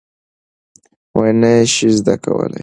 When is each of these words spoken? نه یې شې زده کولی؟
نه 1.41 1.49
یې 1.57 1.63
شې 1.73 1.89
زده 1.97 2.15
کولی؟ 2.23 2.59